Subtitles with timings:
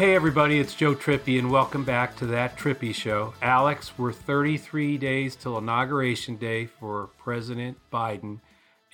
[0.00, 3.34] Hey, everybody, it's Joe Trippi, and welcome back to That Trippi Show.
[3.42, 8.40] Alex, we're 33 days till Inauguration Day for President Biden,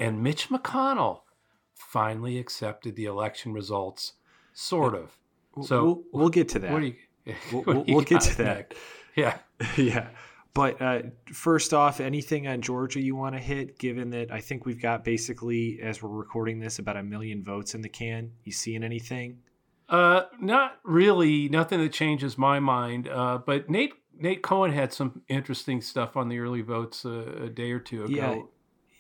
[0.01, 1.21] and Mitch McConnell
[1.77, 4.15] finally accepted the election results,
[4.53, 5.17] sort of.
[5.63, 6.73] So we'll, we'll get to that.
[6.73, 8.57] What do you, We'll, we'll, get to that.
[8.57, 8.79] next?
[9.15, 9.39] Yeah.
[9.77, 10.09] yeah.
[10.55, 11.03] But uh,
[11.33, 15.05] first off, anything on Georgia you want to hit, given that I think we've got
[15.05, 18.33] basically, as we're recording this, about a million votes in the can?
[18.43, 19.39] You seeing anything?
[19.89, 21.49] Uh, not really.
[21.49, 23.09] Nothing that changes my mind.
[23.09, 27.49] Uh, but Nate Nate Cohn had some interesting stuff on the early votes uh, a
[27.49, 28.13] day or two ago.
[28.15, 28.41] Yeah.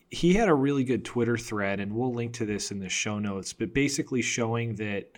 [0.08, 3.18] He had a really good Twitter thread, and we'll link to this in the show
[3.18, 5.10] notes, but basically showing that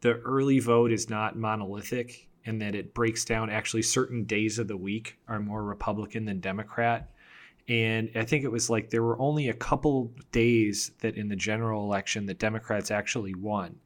[0.00, 4.66] the early vote is not monolithic and that it breaks down actually certain days of
[4.66, 7.10] the week are more Republican than Democrat.
[7.68, 11.36] And I think it was like there were only a couple days that in the
[11.36, 13.76] general election that Democrats actually won.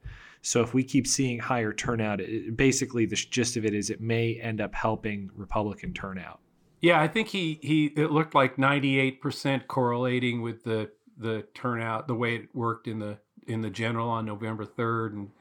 [0.47, 3.99] So if we keep seeing higher turnout, it, basically the gist of it is it
[3.99, 6.39] may end up helping Republican turnout.
[6.79, 11.45] Yeah, I think he he it looked like ninety eight percent correlating with the the
[11.53, 15.31] turnout, the way it worked in the in the general on November third, and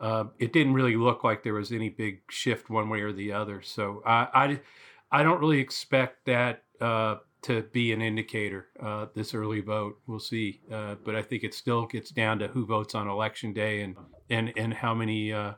[0.00, 3.32] uh, it didn't really look like there was any big shift one way or the
[3.32, 3.60] other.
[3.60, 4.60] So I I,
[5.10, 8.68] I don't really expect that uh, to be an indicator.
[8.80, 12.48] Uh, this early vote, we'll see, uh, but I think it still gets down to
[12.48, 13.96] who votes on election day and
[14.28, 15.32] and and how many.
[15.32, 15.54] Uh,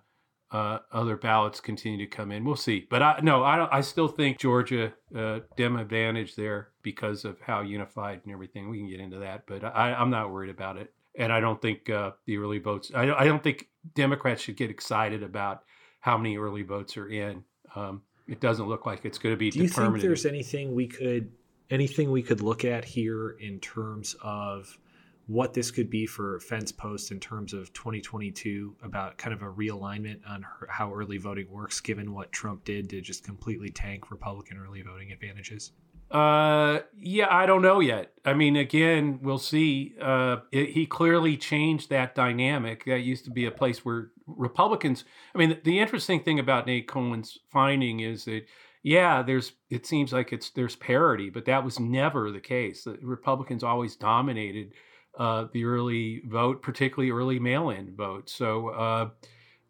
[0.52, 2.44] uh, other ballots continue to come in.
[2.44, 7.24] We'll see, but I no, I I still think Georgia uh, dem advantage there because
[7.24, 8.70] of how unified and everything.
[8.70, 11.60] We can get into that, but I, I'm not worried about it, and I don't
[11.60, 12.92] think uh, the early votes.
[12.94, 15.64] I, I don't think Democrats should get excited about
[15.98, 17.42] how many early votes are in.
[17.74, 19.50] Um, it doesn't look like it's going to be.
[19.50, 21.32] Do you think there's anything we could
[21.70, 24.78] anything we could look at here in terms of
[25.26, 29.46] what this could be for fence post in terms of 2022 about kind of a
[29.46, 34.56] realignment on how early voting works given what Trump did to just completely tank Republican
[34.56, 35.72] early voting advantages?
[36.10, 38.12] Uh, yeah, I don't know yet.
[38.24, 39.96] I mean, again, we'll see.
[40.00, 42.84] Uh, it, he clearly changed that dynamic.
[42.84, 45.04] That used to be a place where Republicans.
[45.34, 48.46] I mean, the, the interesting thing about Nate Cohn's finding is that
[48.86, 52.84] yeah, there's it seems like it's there's parity, but that was never the case.
[52.84, 54.74] The Republicans always dominated
[55.18, 58.30] uh, the early vote, particularly early mail-in vote.
[58.30, 59.08] So uh,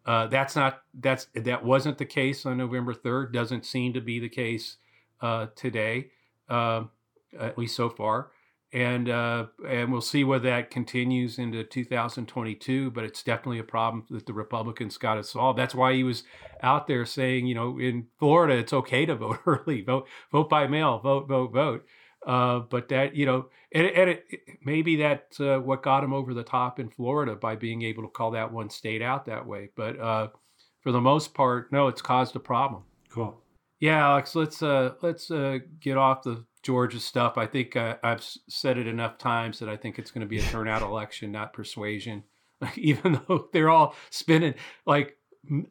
[0.05, 3.33] uh, that's not that's that wasn't the case on November third.
[3.33, 4.77] Doesn't seem to be the case
[5.19, 6.11] uh, today,
[6.47, 6.91] um,
[7.39, 8.29] at least so far.
[8.77, 12.91] And uh, and we'll see whether that continues into 2022.
[12.91, 15.55] But it's definitely a problem that the Republicans got to solve.
[15.55, 16.23] That's why he was
[16.61, 20.67] out there saying, you know, in Florida, it's okay to vote early, vote vote by
[20.67, 21.85] mail, vote vote vote.
[22.25, 26.13] Uh, but that you know, and, and it, it, maybe that's uh, what got him
[26.13, 29.45] over the top in Florida by being able to call that one state out that
[29.45, 29.69] way.
[29.75, 30.27] But uh,
[30.81, 32.83] for the most part, no, it's caused a problem.
[33.09, 33.41] Cool.
[33.79, 37.37] Yeah, Alex, let's uh, let's uh, get off the Georgia stuff.
[37.37, 40.39] I think uh, I've said it enough times that I think it's going to be
[40.39, 42.25] a turnout election, not persuasion.
[42.75, 44.53] Even though they're all spending
[44.85, 45.15] like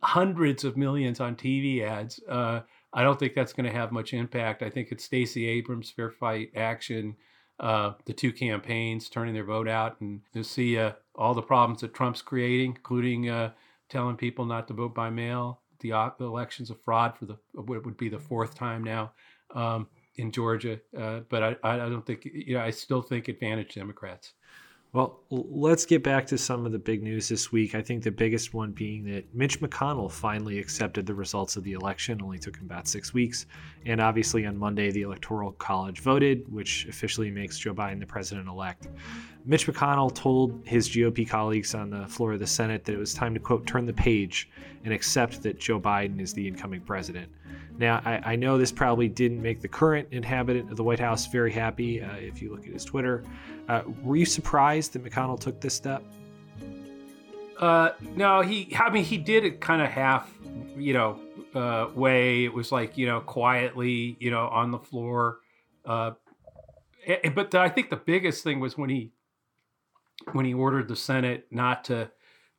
[0.02, 2.18] hundreds of millions on TV ads.
[2.26, 2.60] Uh,
[2.94, 4.62] I don't think that's going to have much impact.
[4.62, 7.14] I think it's Stacey Abrams, Fair Fight Action,
[7.60, 11.82] uh, the two campaigns turning their vote out, and to see uh, all the problems
[11.82, 13.50] that Trump's creating, including uh,
[13.90, 15.60] telling people not to vote by mail.
[15.80, 19.12] The, the election's a fraud for the what would be the fourth time now
[19.54, 20.80] um, in Georgia.
[20.96, 24.32] Uh, but I, I don't think you know I still think advantage Democrats.
[24.96, 27.74] Well, let's get back to some of the big news this week.
[27.74, 31.74] I think the biggest one being that Mitch McConnell finally accepted the results of the
[31.74, 32.22] election.
[32.22, 33.44] Only took him about six weeks.
[33.84, 38.48] And obviously, on Monday, the Electoral College voted, which officially makes Joe Biden the president
[38.48, 38.88] elect.
[39.44, 43.12] Mitch McConnell told his GOP colleagues on the floor of the Senate that it was
[43.12, 44.48] time to, quote, turn the page
[44.84, 47.30] and accept that Joe Biden is the incoming president.
[47.78, 51.26] Now, I, I, know this probably didn't make the current inhabitant of the White House
[51.26, 53.22] very happy uh, if you look at his Twitter.
[53.68, 56.02] Uh, were you surprised that McConnell took this step?
[57.58, 60.30] Uh, no, he, I mean, he did it kind of half,
[60.76, 61.18] you know,
[61.54, 62.44] uh, way.
[62.44, 65.38] It was like, you know, quietly, you know, on the floor.
[65.84, 66.12] Uh,
[67.34, 69.12] but I think the biggest thing was when he,
[70.32, 72.10] when he ordered the Senate not to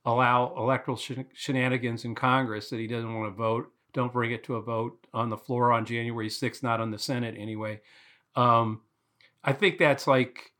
[0.05, 0.97] allow electoral
[1.33, 5.07] shenanigans in Congress, that he doesn't want to vote don't bring it to a vote
[5.11, 7.81] on the floor on January 6th, not on the Senate anyway.
[8.35, 8.81] Um,
[9.43, 10.51] I think that's like,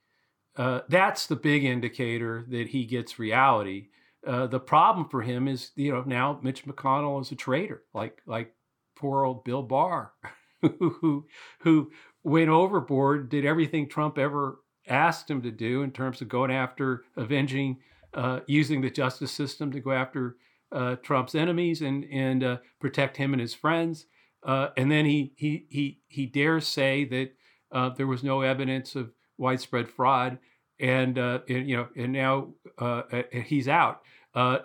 [0.57, 3.89] uh, that's the big indicator that he gets reality.
[4.25, 8.21] Uh, the problem for him is, you know, now Mitch McConnell is a traitor, like
[8.25, 8.53] like
[8.95, 10.11] poor old Bill Barr,
[10.61, 11.25] who
[11.59, 11.91] who
[12.23, 17.03] went overboard, did everything Trump ever asked him to do in terms of going after
[17.15, 17.77] avenging,
[18.15, 20.37] uh, using the justice system to go after
[20.71, 24.07] uh, Trump's enemies and and uh, protect him and his friends.
[24.43, 29.11] Uh, and then he he he he dares say that there was no evidence of
[29.37, 30.37] widespread fraud,
[30.79, 33.03] and, uh, and you know, and now uh,
[33.45, 34.01] he's out.
[34.35, 34.63] now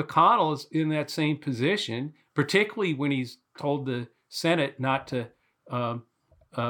[0.00, 5.28] McConnell is in that same position, particularly when he's told the Senate not to
[5.70, 6.04] um,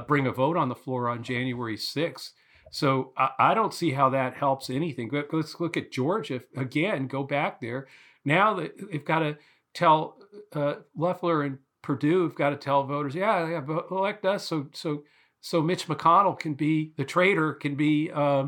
[0.07, 2.33] bring a vote on the floor on January sixth.
[2.73, 5.11] So I, I, don't see how that helps anything.
[5.11, 7.07] But Let's look at Georgia again.
[7.07, 7.87] Go back there.
[8.25, 9.37] Now they've got to
[9.75, 10.17] tell
[10.55, 15.03] uh, Loeffler and Perdue have got to tell voters, yeah, yeah, elect us so so
[15.43, 18.47] so Mitch McConnell can be the traitor, can be uh,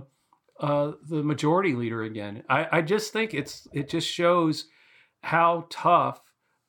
[0.60, 2.44] uh, the majority leader again.
[2.48, 4.66] I, I, just think it's it just shows
[5.20, 6.22] how tough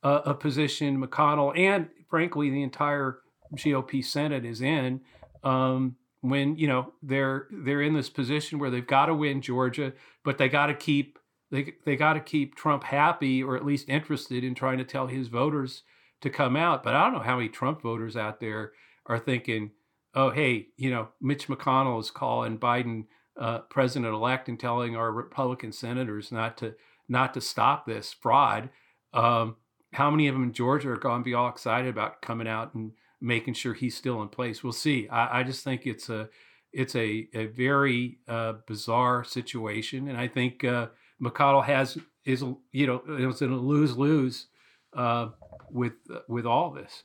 [0.03, 3.19] uh, a position McConnell and frankly the entire
[3.55, 5.01] GOP Senate is in.
[5.43, 9.93] Um, when you know they're they're in this position where they've got to win Georgia,
[10.23, 11.19] but they got to keep
[11.51, 15.05] they they got to keep Trump happy or at least interested in trying to tell
[15.05, 15.83] his voters
[16.21, 16.83] to come out.
[16.83, 18.71] But I don't know how many Trump voters out there
[19.05, 19.69] are thinking,
[20.15, 23.05] "Oh, hey, you know, Mitch McConnell is calling Biden
[23.39, 26.75] uh, president elect and telling our Republican senators not to
[27.07, 28.69] not to stop this fraud."
[29.13, 29.57] Um,
[29.93, 32.73] how many of them in Georgia are going to be all excited about coming out
[32.75, 32.91] and
[33.21, 34.63] making sure he's still in place?
[34.63, 35.07] We'll see.
[35.07, 36.29] I, I just think it's a
[36.73, 40.87] it's a, a very uh, bizarre situation, and I think uh,
[41.21, 44.47] McConnell has is you know it's in a lose lose
[44.93, 45.29] uh,
[45.71, 45.93] with
[46.27, 47.03] with all this.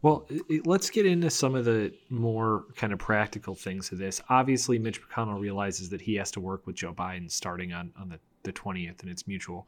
[0.00, 0.28] Well,
[0.64, 4.20] let's get into some of the more kind of practical things of this.
[4.28, 8.08] Obviously, Mitch McConnell realizes that he has to work with Joe Biden starting on, on
[8.08, 9.66] the, the 20th, and it's mutual.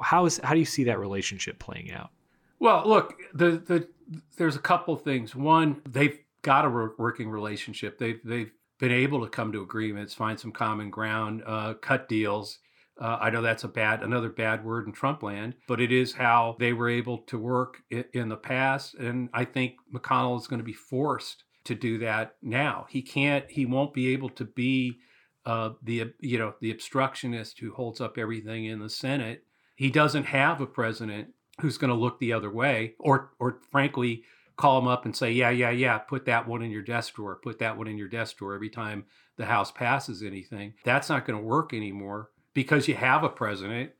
[0.00, 2.10] How is how do you see that relationship playing out?
[2.58, 3.88] Well, look, the the
[4.36, 5.36] there's a couple things.
[5.36, 7.98] One, they've got a working relationship.
[7.98, 12.58] They've they've been able to come to agreements, find some common ground, uh, cut deals.
[13.02, 16.12] Uh, I know that's a bad, another bad word in Trump land, but it is
[16.12, 18.94] how they were able to work in, the past.
[18.94, 22.86] And I think McConnell is going to be forced to do that now.
[22.88, 25.00] He can't, he won't be able to be
[25.44, 29.42] uh, the, you know, the obstructionist who holds up everything in the Senate.
[29.74, 34.22] He doesn't have a president who's going to look the other way or, or frankly,
[34.56, 37.40] call them up and say, yeah, yeah, yeah, put that one in your desk drawer,
[37.42, 39.06] put that one in your desk drawer every time
[39.38, 40.74] the House passes anything.
[40.84, 43.90] That's not going to work anymore because you have a president,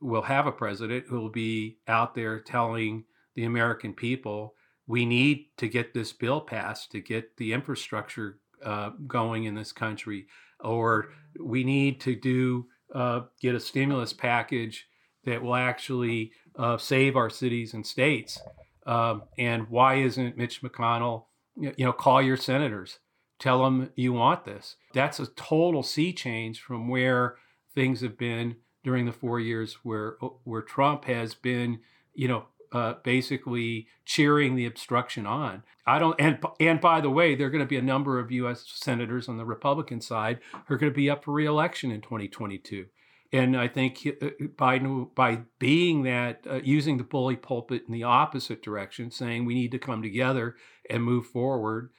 [0.00, 3.04] we'll have a president who will be out there telling
[3.34, 4.54] the American people,
[4.86, 9.72] we need to get this bill passed to get the infrastructure uh, going in this
[9.72, 10.26] country,
[10.58, 14.86] or we need to do uh, get a stimulus package
[15.24, 18.40] that will actually uh, save our cities and states.
[18.86, 21.24] Um, and why isn't Mitch McConnell,
[21.56, 22.98] you know, call your senators,
[23.38, 24.76] tell them you want this?
[24.92, 27.36] That's a total sea change from where
[27.74, 31.80] things have been during the four years where where Trump has been,
[32.14, 35.62] you know, uh, basically cheering the obstruction on.
[35.86, 38.30] I don't, and and by the way, there are going to be a number of
[38.30, 38.64] U.S.
[38.66, 42.86] senators on the Republican side who are going to be up for reelection in 2022.
[43.32, 44.26] And I think uh,
[44.56, 49.54] Biden, by being that, uh, using the bully pulpit in the opposite direction, saying we
[49.54, 50.56] need to come together
[50.88, 51.90] and move forward,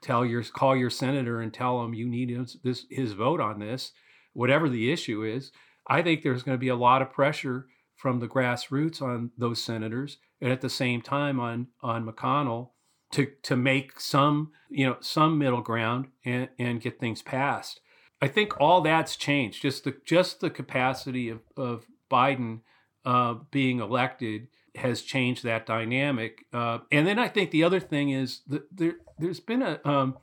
[0.00, 3.58] tell your call your senator and tell him you need his, this his vote on
[3.58, 3.92] this,
[4.32, 5.52] whatever the issue is.
[5.86, 7.66] I think there's going to be a lot of pressure
[7.96, 12.70] from the grassroots on those senators, and at the same time on on McConnell
[13.12, 17.80] to to make some you know some middle ground and and get things passed.
[18.20, 19.62] I think all that's changed.
[19.62, 22.60] Just the just the capacity of of Biden
[23.04, 26.44] uh, being elected has changed that dynamic.
[26.52, 30.16] Uh, and then I think the other thing is that there there's been a um,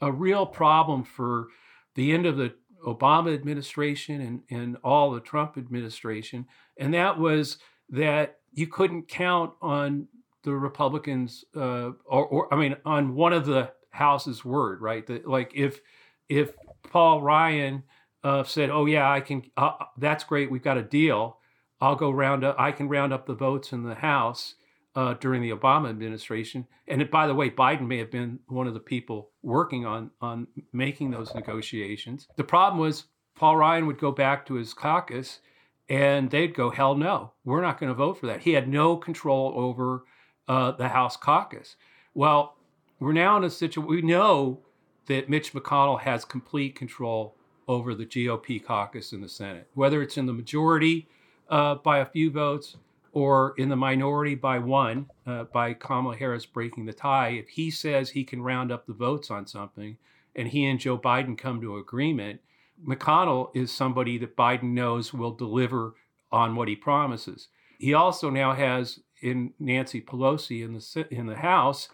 [0.00, 1.48] a real problem for
[1.94, 2.54] the end of the
[2.84, 7.58] Obama administration and and all the Trump administration, and that was
[7.90, 10.08] that you couldn't count on
[10.42, 15.06] the Republicans, uh, or, or I mean, on one of the House's word, right?
[15.06, 15.80] That like if
[16.28, 16.52] if
[16.90, 17.82] Paul Ryan
[18.22, 19.42] uh, said, "Oh yeah, I can.
[19.56, 20.50] Uh, that's great.
[20.50, 21.38] We've got a deal.
[21.80, 22.56] I'll go round up.
[22.58, 24.54] I can round up the votes in the House
[24.94, 28.66] uh, during the Obama administration." And it, by the way, Biden may have been one
[28.66, 32.28] of the people working on on making those negotiations.
[32.36, 33.04] The problem was
[33.36, 35.40] Paul Ryan would go back to his caucus,
[35.88, 38.96] and they'd go, "Hell no, we're not going to vote for that." He had no
[38.96, 40.04] control over
[40.48, 41.76] uh, the House caucus.
[42.14, 42.56] Well,
[43.00, 43.88] we're now in a situation.
[43.88, 44.60] We know
[45.06, 47.34] that Mitch McConnell has complete control
[47.66, 51.06] over the GOP caucus in the Senate, whether it's in the majority
[51.48, 52.76] uh, by a few votes
[53.12, 57.30] or in the minority by one, uh, by Kamala Harris breaking the tie.
[57.30, 59.96] If he says he can round up the votes on something
[60.36, 62.40] and he and Joe Biden come to agreement,
[62.86, 65.94] McConnell is somebody that Biden knows will deliver
[66.30, 67.48] on what he promises.
[67.78, 71.88] He also now has in Nancy Pelosi in the in the House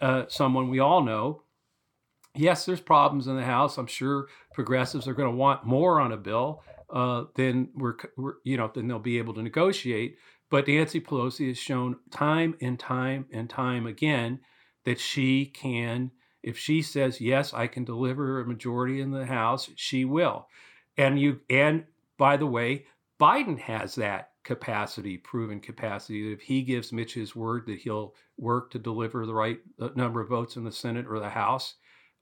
[0.00, 1.42] uh, someone we all know.
[2.34, 3.78] Yes, there's problems in the House.
[3.78, 8.34] I'm sure progressives are going to want more on a bill uh, than we're, we're,
[8.44, 10.18] you know, then they'll be able to negotiate.
[10.50, 14.40] But Nancy Pelosi has shown time and time and time again
[14.84, 16.12] that she can,
[16.42, 20.46] if she says yes, I can deliver a majority in the House, she will.
[20.96, 21.84] And you, and
[22.16, 22.86] by the way,
[23.18, 28.14] Biden has that capacity, proven capacity, that if he gives Mitch his word that he'll
[28.38, 31.74] work to deliver the right uh, number of votes in the Senate or the House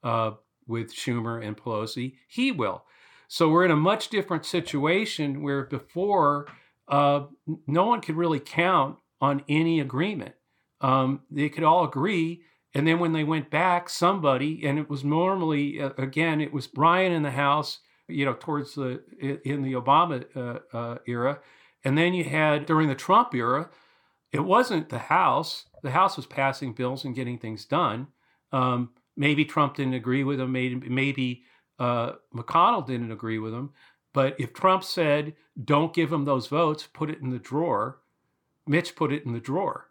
[0.02, 0.31] uh,
[0.66, 2.85] with Schumer and Pelosi, he will.
[3.28, 6.47] So we're in a much different situation where before
[6.88, 7.25] uh,
[7.67, 10.35] no one could really count on any agreement.
[10.81, 12.43] Um, they could all agree.
[12.75, 16.69] And then when they went back, somebody, and it was normally, uh, again, it was
[16.76, 19.03] Ryan in the House, you know, towards the,
[19.45, 21.41] in the Obama uh, uh era,
[21.85, 23.71] and then you had during the Trump era,
[24.33, 25.67] it wasn't the House.
[25.83, 28.09] The House was passing bills and getting things done.
[28.53, 30.53] Um, maybe Trump didn't agree with them.
[30.53, 31.45] Maybe, maybe
[31.79, 33.73] uh, McConnell didn't agree with them.
[34.14, 37.99] But if Trump said, don't give him those votes, put it in the drawer,
[38.66, 39.90] Mitch put it in the drawer.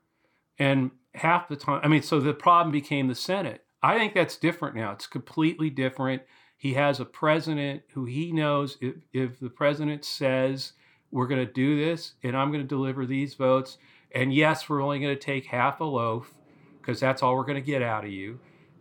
[0.58, 3.66] And half the time, I mean, so the problem became the Senate.
[3.84, 4.94] I think that's different now.
[4.94, 6.24] It's completely different.
[6.58, 10.72] He has a president who he knows if, if the president says,
[11.12, 13.78] we're going to do this and I'm going to deliver these votes.
[14.16, 16.34] And yes, we're only going to take half a loaf
[16.80, 18.40] because that's all we're going to get out of you.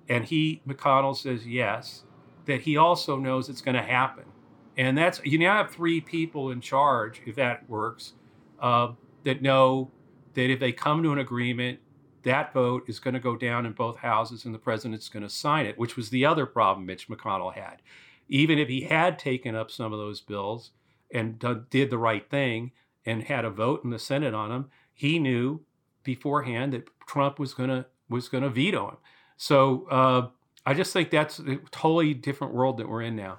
[0.09, 2.05] And he, McConnell says yes,
[2.47, 4.25] that he also knows it's going to happen.
[4.77, 8.15] And that's, you now have three people in charge, if that works,
[8.61, 8.93] uh,
[9.25, 9.91] that know
[10.35, 11.79] that if they come to an agreement,
[12.23, 15.29] that vote is going to go down in both houses and the president's going to
[15.29, 17.83] sign it, which was the other problem Mitch McConnell had.
[18.29, 20.71] Even if he had taken up some of those bills,
[21.13, 21.39] and
[21.71, 22.73] did the right thing
[23.05, 25.61] and had a vote in the Senate on them he knew
[26.03, 28.97] beforehand that Trump was gonna was gonna veto him.
[29.37, 30.29] So uh,
[30.65, 33.39] I just think that's a totally different world that we're in now.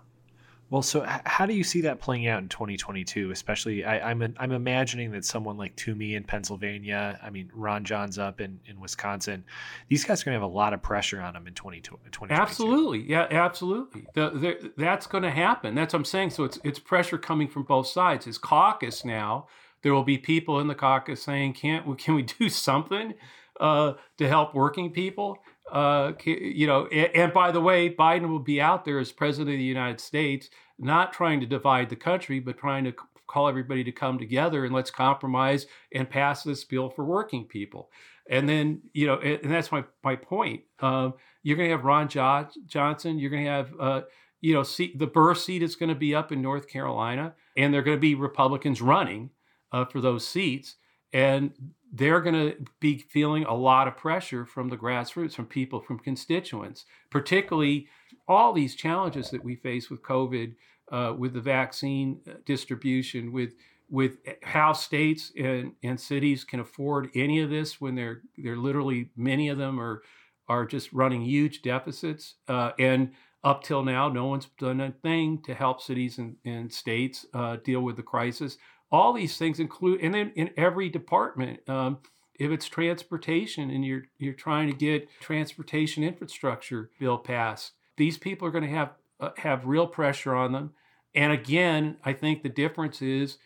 [0.73, 3.29] Well, so how do you see that playing out in 2022?
[3.29, 7.83] Especially, I, am I'm, I'm imagining that someone like Toomey in Pennsylvania, I mean Ron
[7.83, 9.43] John's up in, in Wisconsin,
[9.87, 12.33] these guys are going to have a lot of pressure on them in 2022.
[12.33, 14.07] Absolutely, yeah, absolutely.
[14.15, 15.75] The, the, that's going to happen.
[15.75, 16.31] That's what I'm saying.
[16.31, 18.25] So it's it's pressure coming from both sides.
[18.25, 19.45] His caucus now,
[19.83, 23.13] there will be people in the caucus saying, "Can't can we do something
[23.59, 25.37] uh, to help working people?"
[25.71, 29.55] Uh, you know, and, and by the way, Biden will be out there as president
[29.55, 32.93] of the United States not trying to divide the country, but trying to
[33.27, 37.89] call everybody to come together and let's compromise and pass this bill for working people.
[38.29, 40.61] And then, you know, and that's my, my point.
[40.79, 43.17] Um, you're going to have Ron jo- Johnson.
[43.17, 44.01] You're going to have, uh,
[44.41, 47.73] you know, seat, the Burr seat is going to be up in North Carolina, and
[47.73, 49.29] they're going to be Republicans running
[49.71, 50.75] uh, for those seats.
[51.11, 51.53] And
[51.95, 55.99] they're going to be feeling a lot of pressure from the grassroots, from people, from
[55.99, 57.87] constituents, particularly
[58.27, 60.55] all these challenges that we face with COVID,
[60.91, 63.53] uh, with the vaccine uh, distribution, with
[63.89, 69.09] with how states and, and cities can afford any of this when they're they're literally
[69.15, 70.01] many of them are
[70.49, 72.35] are just running huge deficits.
[72.47, 73.11] Uh, and
[73.43, 77.57] up till now, no one's done a thing to help cities and, and states uh,
[77.57, 78.57] deal with the crisis.
[78.93, 81.97] All these things include, and then in every department, um,
[82.35, 88.47] if it's transportation and you're you're trying to get transportation infrastructure bill passed, these people
[88.47, 90.73] are going to have uh, have real pressure on them.
[91.15, 93.37] And again, I think the difference is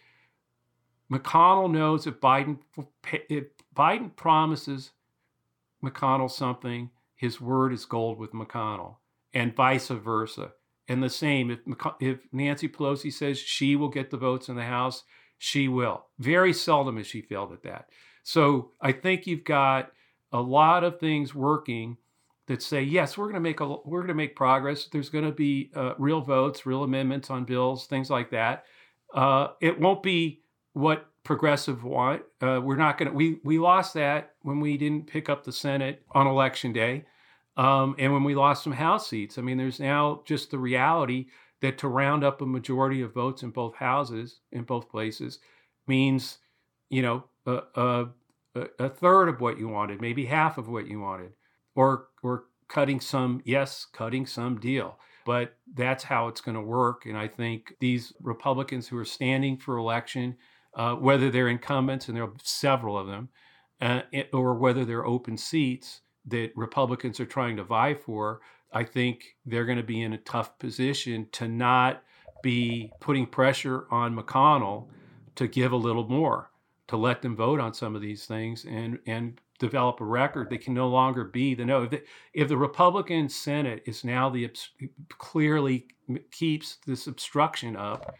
[1.12, 2.60] McConnell knows if Biden
[3.30, 4.92] if Biden promises
[5.84, 8.96] McConnell something, his word is gold with McConnell,
[9.34, 10.52] and vice versa.
[10.90, 11.60] And the same if
[12.00, 15.04] if Nancy Pelosi says she will get the votes in the House,
[15.38, 16.06] she will.
[16.20, 17.90] Very seldom has she failed at that.
[18.24, 19.92] So I think you've got
[20.32, 21.98] a lot of things working
[22.48, 24.88] that say yes, we're going to make a we're going to make progress.
[24.92, 28.66] There's going to be uh, real votes, real amendments on bills, things like that.
[29.14, 30.42] Uh, it won't be
[30.74, 32.22] what progressive want.
[32.42, 33.16] Uh, we're not going to.
[33.16, 37.06] We we lost that when we didn't pick up the Senate on election day,
[37.58, 39.38] um, and when we lost some House seats.
[39.38, 41.28] I mean, there's now just the reality
[41.62, 45.40] that to round up a majority of votes in both houses in both places
[45.88, 46.38] means,
[46.90, 48.08] you know, a, a,
[48.80, 51.32] a third of what you wanted, maybe half of what you wanted
[51.76, 54.98] or or cutting some yes cutting some deal.
[55.26, 59.58] But that's how it's going to work and i think these republicans who are standing
[59.58, 60.36] for election
[60.76, 63.30] uh, whether they're incumbents and there are several of them
[63.82, 68.40] uh, or whether they're open seats that republicans are trying to vie for
[68.74, 72.04] i think they're going to be in a tough position to not
[72.44, 74.88] be putting pressure on mcconnell
[75.38, 76.52] to give a little more,
[76.88, 80.62] to let them vote on some of these things and and develop a record that
[80.62, 81.84] can no longer be the no.
[81.84, 84.50] If the, if the Republican Senate is now the
[85.18, 85.88] clearly
[86.32, 88.16] keeps this obstruction up,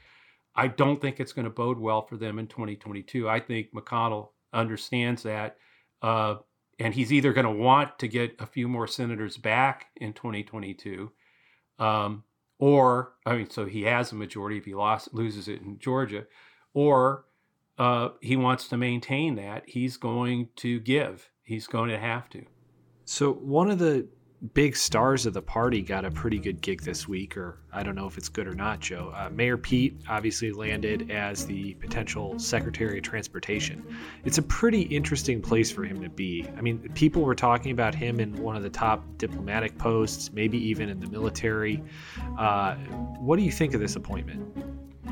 [0.56, 3.28] I don't think it's going to bode well for them in 2022.
[3.28, 5.58] I think McConnell understands that.
[6.02, 6.36] Uh,
[6.80, 11.12] and he's either going to want to get a few more senators back in 2022,
[11.80, 12.24] um,
[12.60, 16.26] or I mean, so he has a majority if he lost loses it in Georgia,
[16.74, 17.26] or
[17.78, 19.64] uh, he wants to maintain that.
[19.68, 21.30] He's going to give.
[21.44, 22.46] He's going to have to.
[23.06, 24.08] So one of the
[24.54, 27.96] big stars of the party got a pretty good gig this week, or I don't
[27.96, 29.12] know if it's good or not, Joe.
[29.16, 33.84] Uh, Mayor Pete obviously landed as the potential Secretary of Transportation.
[34.26, 36.48] It's a pretty interesting place for him to be.
[36.56, 40.58] I mean, people were talking about him in one of the top diplomatic posts, maybe
[40.58, 41.84] even in the military.
[42.38, 44.56] Uh, what do you think of this appointment?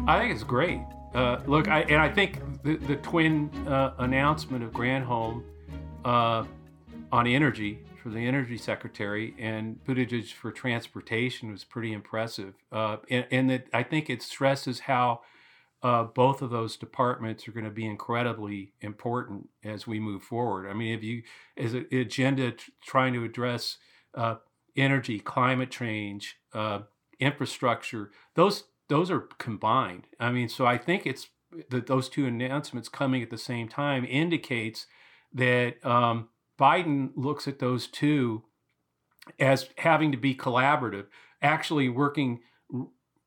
[0.08, 0.82] I think it's great.
[1.16, 5.44] Uh, look, I, and I think the, the twin uh, announcement of Granholm
[6.04, 6.44] uh,
[7.12, 12.54] on energy for the energy secretary and Buttigieg for transportation was pretty impressive.
[12.72, 15.22] Uh, and, and that I think it stresses how
[15.82, 20.70] uh, both of those departments are going to be incredibly important as we move forward.
[20.70, 21.24] I mean, if you
[21.58, 23.80] as an agenda t- trying to address
[24.14, 24.36] uh,
[24.78, 26.82] energy, climate change, uh,
[27.20, 30.06] infrastructure, those those are combined.
[30.20, 31.30] I mean, so I think it's
[31.72, 34.86] that those two announcements coming at the same time indicates
[35.34, 38.44] that um, Biden looks at those two
[39.40, 41.08] as having to be collaborative,
[41.42, 42.42] actually working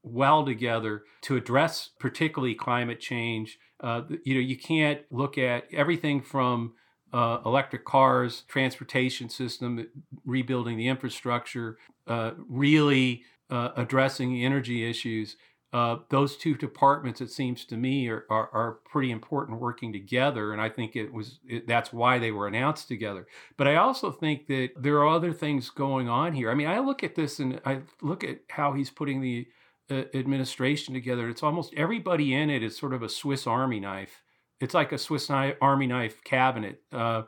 [0.03, 3.59] well together to address particularly climate change.
[3.81, 6.75] Uh, you know, you can't look at everything from
[7.13, 9.87] uh, electric cars, transportation system,
[10.25, 15.37] rebuilding the infrastructure, uh, really uh, addressing energy issues
[15.73, 20.53] uh, those two departments, it seems to me, are, are, are, pretty important working together.
[20.53, 23.27] And I think it was it, that's why they were announced together.
[23.59, 26.51] But I also think that there are other things going on here.
[26.51, 29.47] I mean, I look at this and I look at how he's putting the
[29.91, 31.29] uh, administration together.
[31.29, 34.23] It's almost everybody in it is sort of a Swiss Army knife.
[34.61, 36.81] It's like a Swiss Army knife cabinet.
[36.91, 37.25] Uh,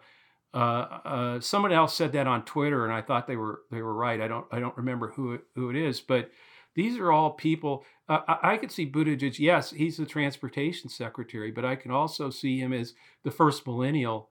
[0.52, 3.94] uh, uh, someone else said that on Twitter, and I thought they were they were
[3.94, 4.20] right.
[4.20, 6.30] I don't I don't remember who it, who it is, but
[6.74, 7.84] these are all people.
[8.10, 9.38] Uh, I, could see Buttigieg.
[9.38, 14.30] Yes, he's the transportation secretary, but I can also see him as the first millennial.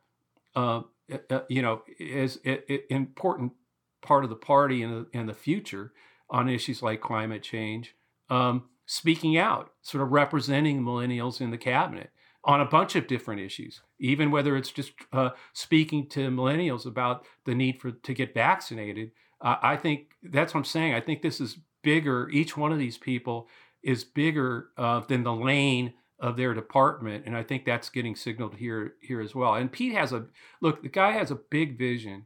[0.54, 0.82] Uh,
[1.30, 1.82] uh, you know,
[2.13, 3.54] as an important
[4.02, 5.94] part of the party in the, in the future
[6.30, 7.96] on issues like climate change.
[8.30, 12.12] Um, speaking out, sort of representing millennials in the cabinet
[12.44, 17.26] on a bunch of different issues, even whether it's just uh, speaking to millennials about
[17.46, 19.12] the need for to get vaccinated.
[19.42, 20.94] Uh, I think that's what I'm saying.
[20.94, 22.30] I think this is bigger.
[22.30, 23.48] Each one of these people
[23.84, 28.56] is bigger uh, than the lane of their department, and I think that's getting signaled
[28.56, 29.56] here here as well.
[29.56, 30.26] And Pete has a
[30.62, 30.84] look.
[30.84, 32.26] The guy has a big vision,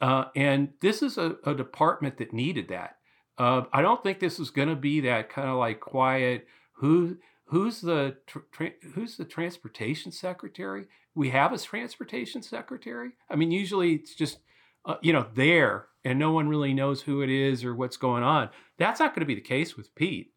[0.00, 2.96] uh, and this is a, a, department that needed that.
[3.36, 6.46] Uh, I don't think this is going to be that kind of like quiet.
[6.74, 10.86] Who who's the tra- who's the transportation secretary?
[11.14, 13.10] We have a transportation secretary.
[13.28, 14.38] I mean, usually it's just
[14.86, 18.22] uh, you know there and no one really knows who it is or what's going
[18.22, 18.48] on.
[18.78, 20.32] That's not going to be the case with Pete.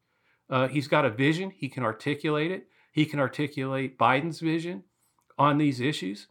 [0.49, 4.83] Uh, he's got a vision, he can articulate it, he can articulate Biden's vision
[5.37, 6.27] on these issues.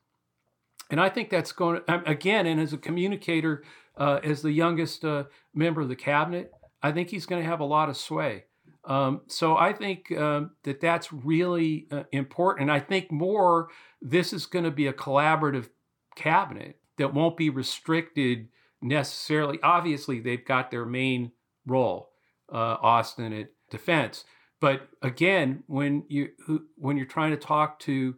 [0.91, 3.65] And I think that's going to, again, and as a communicator,
[3.97, 7.61] uh, as the youngest uh, member of the cabinet, I think he's going to have
[7.61, 8.45] a lot of sway.
[8.85, 12.69] Um, so I think um, that that's really uh, important.
[12.69, 13.69] And I think more,
[14.01, 15.69] this is going to be a collaborative
[16.17, 18.49] cabinet that won't be restricted
[18.81, 19.59] necessarily.
[19.63, 21.33] Obviously, they've got their main
[21.67, 22.11] role,
[22.53, 24.25] uh, Austin at defense.
[24.61, 26.29] But again, when you
[26.77, 28.15] when you're trying to talk to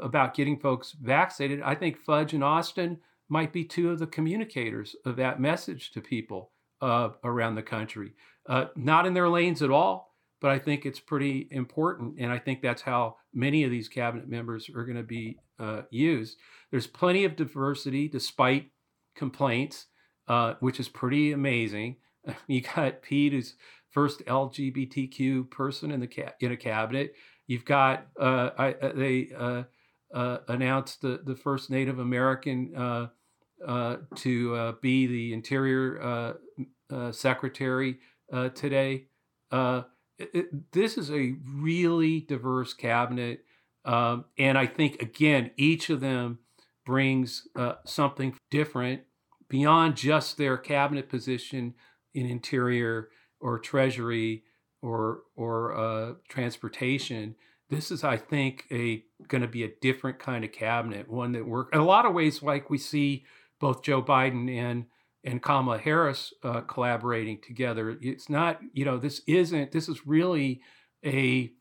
[0.00, 4.94] about getting folks vaccinated, I think Fudge and Austin might be two of the communicators
[5.04, 8.12] of that message to people uh, around the country.
[8.48, 12.38] Uh, not in their lanes at all, but I think it's pretty important, and I
[12.38, 16.38] think that's how many of these cabinet members are going to be uh, used.
[16.70, 18.70] There's plenty of diversity, despite
[19.16, 19.86] complaints
[20.28, 21.96] uh, which is pretty amazing.
[22.46, 23.54] You got Pete, who's
[23.90, 27.14] first LGBTQ person in the ca- in a cabinet.
[27.46, 29.64] You've got uh, I, uh, they uh,
[30.14, 32.74] uh, announced the the first Native American
[33.66, 36.36] uh, to be the Interior
[37.10, 37.98] Secretary
[38.54, 39.06] today.
[40.20, 43.44] It, this is a really diverse cabinet,
[43.84, 46.40] um, and I think again each of them
[46.84, 47.46] brings
[47.84, 49.02] something different
[49.48, 51.74] beyond just their cabinet position
[52.14, 53.08] in interior
[53.40, 54.44] or treasury
[54.82, 57.34] or or uh, transportation.
[57.70, 61.46] this is, I think, a going to be a different kind of cabinet, one that
[61.46, 63.24] work in a lot of ways like we see
[63.60, 64.86] both Joe Biden and
[65.24, 67.98] and Kamala Harris uh, collaborating together.
[68.00, 69.72] It's not, you know, this isn't.
[69.72, 70.62] This is really
[71.04, 71.52] a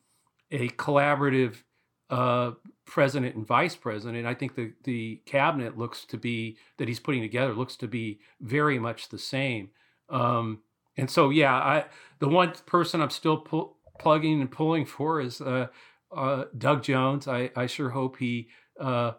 [0.52, 1.64] a collaborative
[2.10, 2.52] uh,
[2.86, 4.26] president and vice president.
[4.26, 8.20] I think the the cabinet looks to be that he's putting together looks to be
[8.40, 9.70] very much the same.
[10.10, 10.60] Um,
[10.98, 11.86] and so, yeah, I
[12.20, 13.46] the one person I'm still
[14.00, 15.68] plugging and pulling for is uh,
[16.16, 17.28] uh, Doug Jones.
[17.28, 19.14] I, I sure hope he uh,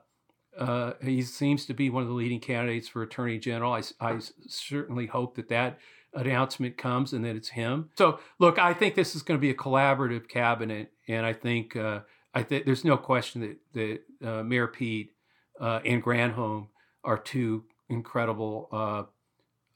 [0.58, 3.72] uh, he seems to be one of the leading candidates for Attorney General.
[3.72, 5.78] I, I certainly hope that that
[6.14, 7.90] announcement comes and that it's him.
[7.96, 11.76] So, look, I think this is going to be a collaborative cabinet, and I think
[11.76, 12.00] uh,
[12.34, 15.12] I think there's no question that that uh, Mayor Pete
[15.60, 16.68] and Granholm
[17.04, 18.68] are two incredible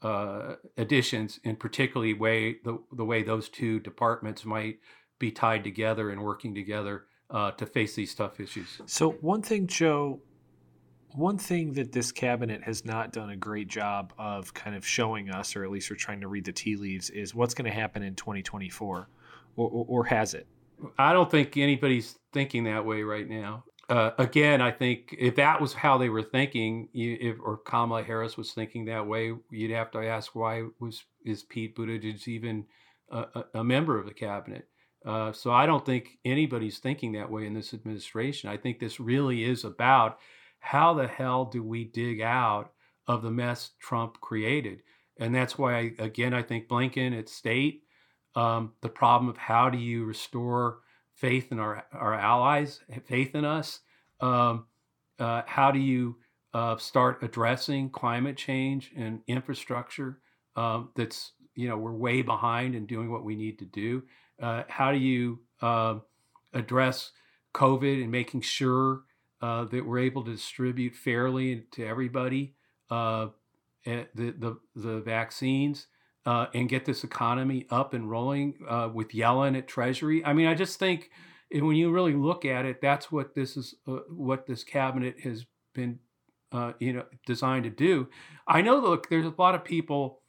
[0.03, 4.79] uh, additions, and particularly way the the way those two departments might
[5.19, 8.81] be tied together and working together uh, to face these tough issues.
[8.85, 10.19] So, one thing, Joe,
[11.15, 15.29] one thing that this cabinet has not done a great job of kind of showing
[15.29, 17.75] us, or at least we're trying to read the tea leaves, is what's going to
[17.75, 19.09] happen in 2024,
[19.55, 20.47] or, or, or has it?
[20.97, 23.63] I don't think anybody's thinking that way right now.
[23.89, 28.03] Uh, again, I think if that was how they were thinking, you, if, or Kamala
[28.03, 32.65] Harris was thinking that way, you'd have to ask why was is Pete Buttigieg even
[33.11, 34.67] a, a member of the cabinet?
[35.05, 38.49] Uh, so I don't think anybody's thinking that way in this administration.
[38.49, 40.17] I think this really is about
[40.59, 42.71] how the hell do we dig out
[43.05, 44.81] of the mess Trump created,
[45.19, 47.83] and that's why I, again I think Blinken at state
[48.33, 50.79] um, the problem of how do you restore
[51.15, 53.79] faith in our our allies, faith in us.
[54.19, 54.65] Um,
[55.19, 56.17] uh, how do you
[56.53, 60.19] uh, start addressing climate change and infrastructure
[60.55, 64.03] um, that's you know we're way behind in doing what we need to do
[64.41, 65.95] uh, how do you uh,
[66.53, 67.11] address
[67.53, 69.01] COVID and making sure
[69.41, 72.55] uh, that we're able to distribute fairly to everybody
[72.89, 73.27] uh,
[73.85, 75.87] the, the, the vaccines
[76.25, 80.23] uh, and get this economy up and rolling uh, with Yellen at Treasury?
[80.23, 81.09] I mean, I just think
[81.51, 85.99] when you really look at it, that's what this is, what this cabinet has been,
[86.79, 88.07] you know, designed to do.
[88.47, 90.21] I know, look, there's a lot of people,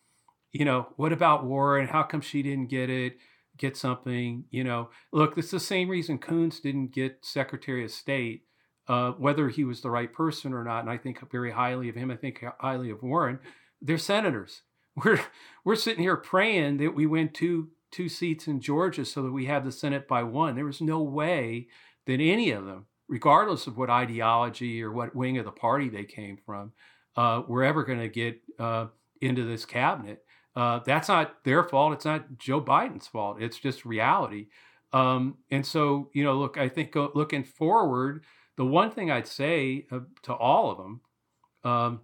[0.52, 1.88] you know, what about Warren?
[1.88, 3.16] How come she didn't get it?
[3.56, 4.44] get something.
[4.50, 8.42] You know, look, it's the same reason Coons didn't get Secretary of State,
[8.88, 10.80] uh, whether he was the right person or not.
[10.80, 12.10] And I think very highly of him.
[12.10, 13.38] I think highly of Warren.
[13.80, 14.62] They're senators.
[15.04, 15.20] We're
[15.64, 19.46] we're sitting here praying that we win two two seats in Georgia so that we
[19.46, 20.54] have the Senate by one.
[20.54, 21.68] There was no way
[22.06, 26.04] that any of them, regardless of what ideology or what wing of the party they
[26.04, 26.72] came from,
[27.16, 28.86] uh, were ever going to get uh,
[29.20, 30.24] into this cabinet.
[30.56, 31.92] Uh, that's not their fault.
[31.92, 33.40] It's not Joe Biden's fault.
[33.40, 34.48] It's just reality.
[34.92, 38.24] Um, and so, you know, look, I think uh, looking forward,
[38.56, 41.00] the one thing I'd say uh, to all of them
[41.64, 42.00] um,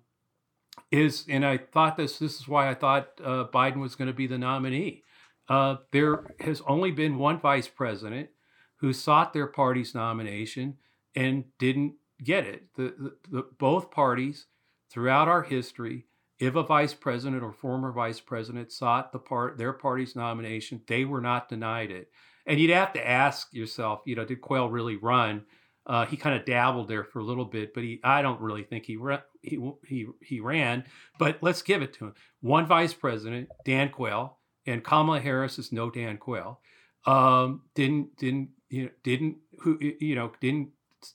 [0.90, 4.14] is, and I thought this, this is why I thought uh, Biden was going to
[4.14, 5.04] be the nominee.
[5.48, 8.30] Uh, there has only been one vice president
[8.76, 10.76] who sought their party's nomination
[11.14, 12.64] and didn't get it.
[12.76, 14.46] The, the, the both parties
[14.90, 16.06] throughout our history
[16.40, 21.04] if a vice president or former vice president sought the part their party's nomination, they
[21.04, 22.10] were not denied it.
[22.46, 25.44] And you'd have to ask yourself, you know, did Quayle really run?
[25.86, 28.62] Uh, he kind of dabbled there for a little bit, but he I don't really
[28.62, 28.98] think he
[29.42, 30.84] he he he ran.
[31.18, 32.14] But let's give it to him.
[32.40, 36.60] One vice president, Dan Quayle, and Kamala Harris is no Dan Quayle.
[37.06, 40.70] Um, didn't didn't you know didn't who you know didn't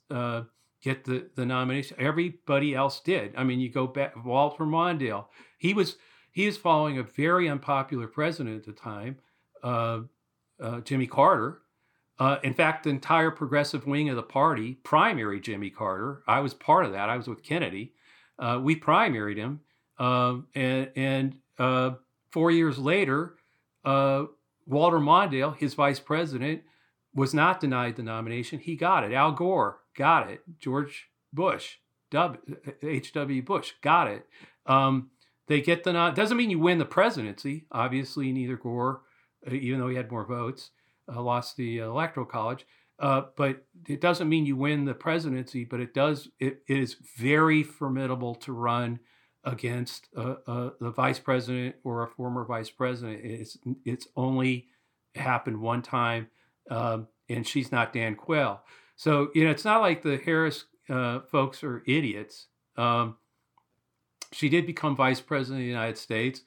[0.09, 0.43] uh,
[0.85, 1.97] get the, the nomination.
[1.99, 3.33] Everybody else did.
[3.35, 5.25] I mean, you go back, Walter Mondale,
[5.57, 5.97] he was
[6.31, 9.17] he was following a very unpopular president at the time,
[9.63, 10.01] uh,
[10.61, 11.61] uh, Jimmy Carter.
[12.17, 16.23] Uh, in fact, the entire progressive wing of the party primary Jimmy Carter.
[16.27, 17.09] I was part of that.
[17.09, 17.93] I was with Kennedy.
[18.39, 19.61] Uh, we primaried him,
[19.97, 21.91] um, and, and uh,
[22.31, 23.35] four years later,
[23.85, 24.25] uh,
[24.65, 26.63] Walter Mondale, his vice president,
[27.13, 28.59] was not denied the nomination.
[28.59, 29.13] He got it.
[29.13, 30.41] Al Gore got it.
[30.59, 31.77] George Bush,
[32.13, 33.41] H.W.
[33.41, 34.27] Bush, got it.
[34.65, 35.11] Um,
[35.47, 36.15] they get the nod.
[36.15, 37.65] Doesn't mean you win the presidency.
[37.71, 39.01] Obviously, neither Gore,
[39.47, 40.71] uh, even though he had more votes,
[41.13, 42.65] uh, lost the electoral college.
[42.97, 45.65] Uh, but it doesn't mean you win the presidency.
[45.65, 46.29] But it does.
[46.39, 48.99] It, is very formidable to run
[49.43, 53.21] against uh, uh, the vice president or a former vice president.
[53.23, 54.67] It's it's only
[55.15, 56.27] happened one time,
[56.69, 58.61] um, and she's not Dan Quayle.
[58.95, 62.47] So, you know, it's not like the Harris uh, folks are idiots.
[62.77, 63.17] Um,
[64.31, 66.41] she did become vice president of the United States.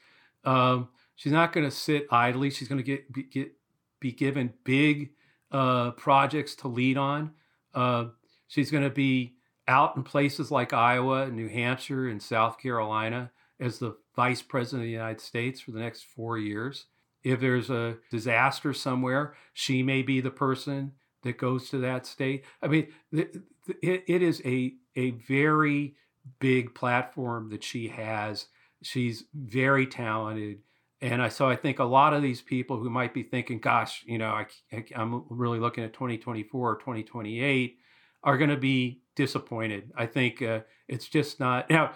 [0.45, 2.51] Um, she's not going to sit idly.
[2.51, 3.53] She's going to get get
[4.01, 5.11] be given big
[5.51, 7.33] uh, projects to lead on.
[7.75, 8.07] Uh,
[8.49, 9.35] she's going to be
[9.67, 13.31] out in places like Iowa, New Hampshire, and South Carolina
[13.61, 16.87] as the vice president of the United States for the next four years.
[17.23, 22.45] If there's a disaster somewhere, she may be the person that goes to that state.
[22.63, 23.37] I mean, it,
[23.83, 25.95] it is a a very
[26.39, 28.47] big platform that she has.
[28.83, 30.61] She's very talented.
[31.01, 34.03] And I so I think a lot of these people who might be thinking, "Gosh,
[34.07, 34.47] you know, I,
[34.95, 37.79] am really looking at 2024 or 2028,"
[38.25, 39.93] are going to be disappointed.
[39.97, 41.71] I think uh, it's just not.
[41.71, 41.93] Now,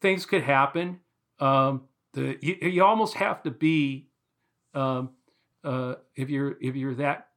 [0.00, 1.00] things could happen.
[1.38, 4.08] Um, the you, you, almost have to be
[4.74, 5.10] um,
[5.64, 7.28] uh, if you're if you're that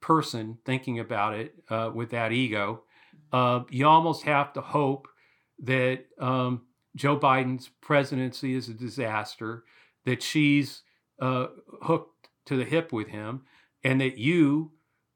[0.00, 2.82] person thinking about it uh, with that ego,
[3.32, 5.08] uh, you almost have to hope
[5.60, 6.62] that um,
[6.96, 9.64] Joe Biden's presidency is a disaster,
[10.08, 10.82] that she's
[11.20, 11.48] uh,
[11.82, 13.42] hooked to the hip with him,
[13.84, 14.72] and that you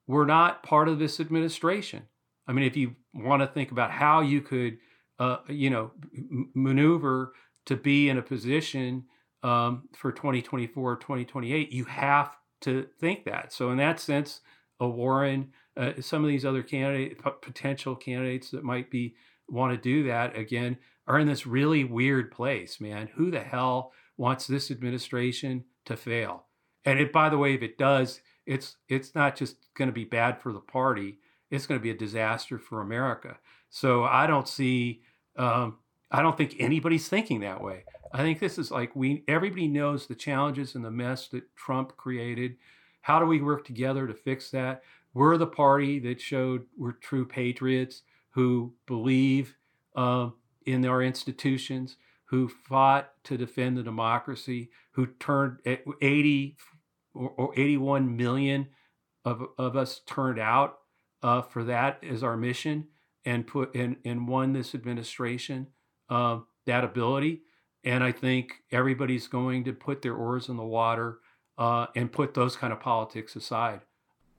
[0.07, 2.03] were not part of this administration.
[2.47, 4.79] I mean, if you want to think about how you could,
[5.19, 7.33] uh, you know, m- maneuver
[7.67, 9.05] to be in a position
[9.43, 13.53] um, for 2024 or 2028, you have to think that.
[13.53, 14.41] So, in that sense,
[14.81, 19.15] a Warren, uh, some of these other candidate potential candidates that might be
[19.49, 20.77] want to do that again
[21.07, 23.09] are in this really weird place, man.
[23.15, 26.45] Who the hell wants this administration to fail?
[26.85, 30.05] And it, by the way, if it does, it's it's not just going to be
[30.05, 31.19] bad for the party;
[31.51, 33.37] it's going to be a disaster for America.
[33.69, 35.03] So I don't see,
[35.37, 35.79] um,
[36.11, 37.85] I don't think anybody's thinking that way.
[38.13, 41.97] I think this is like we everybody knows the challenges and the mess that Trump
[41.97, 42.57] created.
[43.01, 44.83] How do we work together to fix that?
[45.15, 49.57] We're the party that showed we're true patriots who believe
[49.97, 50.31] uh,
[50.65, 51.97] in our institutions,
[52.33, 56.57] who fought to defend the democracy, who turned 80
[57.15, 58.69] or 81 million
[59.23, 60.79] of, of us turned out
[61.23, 62.89] uh, for that as our mission
[63.27, 65.67] and put and, and won this administration
[66.09, 67.43] uh, that ability.
[67.85, 71.19] And I think everybody's going to put their oars in the water
[71.59, 73.83] uh, and put those kind of politics aside.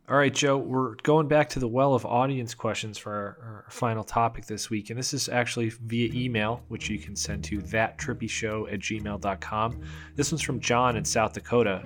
[0.10, 3.66] All right, Joe, we're going back to the well of audience questions for our, our,
[3.70, 4.90] final topic this week.
[4.90, 9.82] And this is actually via email, which you can send to thattrippishow at gmail.com.
[10.18, 11.78] This one's from John in South Dakota,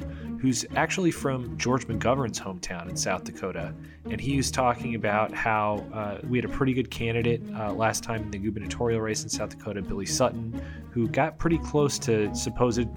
[0.41, 3.71] who's actually from George McGovern's hometown in South Dakota.
[4.09, 8.03] And he was talking about how uh, we had a pretty good candidate uh, last
[8.03, 12.33] time in the gubernatorial race in South Dakota, Billy Sutton, who got pretty close to
[12.33, 12.87] supposed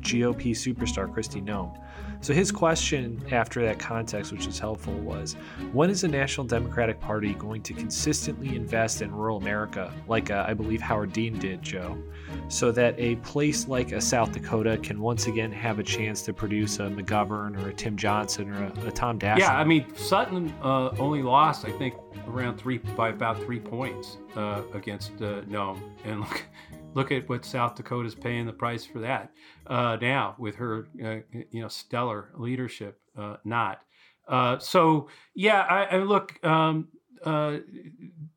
[0.00, 1.78] GOP superstar Kristi Noem.
[2.20, 5.34] So his question after that context, which is helpful, was
[5.72, 10.44] when is the National Democratic Party going to consistently invest in rural America, like uh,
[10.46, 11.96] I believe Howard Dean did, Joe,
[12.48, 16.32] so that a place like a South Dakota can once again have a chance to
[16.32, 19.38] produce a McGovern or a Tim Johnson or a, a Tom Daschle?
[19.38, 21.94] Yeah, I mean Sutton uh, only lost, I think,
[22.26, 26.24] around three by about three points uh, against uh, Noem, and
[26.96, 29.30] look, at what South Dakota is paying the price for that
[29.66, 31.18] uh, now with her, uh,
[31.50, 32.98] you know, stellar leadership.
[33.16, 33.82] Uh, not
[34.26, 35.08] uh, so.
[35.34, 36.44] Yeah, I, I look.
[36.44, 36.88] Um,
[37.24, 37.58] uh,